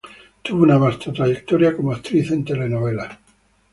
[0.41, 3.19] Tuvo una vasta trayectoria como actriz en telenovelas.